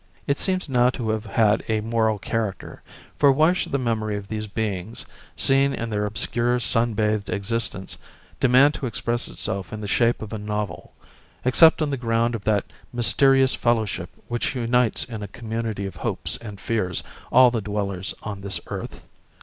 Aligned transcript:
It 0.25 0.39
seems 0.39 0.67
now 0.67 0.89
to 0.89 1.09
have 1.11 1.25
had 1.27 1.63
a 1.69 1.79
moral 1.79 2.17
character, 2.17 2.81
for 3.19 3.31
why 3.31 3.53
should 3.53 3.71
the 3.71 3.77
memory 3.77 4.17
of 4.17 4.29
these 4.29 4.47
beings, 4.47 5.05
seen 5.35 5.75
in 5.75 5.91
their 5.91 6.07
obscure 6.07 6.59
sun 6.59 6.95
bathed 6.95 7.29
existence, 7.29 7.99
demand 8.39 8.73
to 8.73 8.87
express 8.87 9.27
itself 9.27 9.71
in 9.71 9.79
the 9.79 9.87
shape 9.87 10.23
of 10.23 10.33
a 10.33 10.39
novel, 10.39 10.95
except 11.45 11.83
on 11.83 11.91
the 11.91 11.97
ground 11.97 12.33
of 12.33 12.45
that 12.45 12.65
mysterious 12.91 13.53
fellowship 13.53 14.09
which 14.27 14.55
unites 14.55 15.03
in 15.03 15.21
a 15.21 15.27
community 15.27 15.85
of 15.85 15.97
hopes 15.97 16.35
and 16.37 16.59
fears 16.59 17.03
all 17.31 17.51
the 17.51 17.61
dwellers 17.61 18.15
on 18.23 18.41
this 18.41 18.59
earth? 18.69 19.07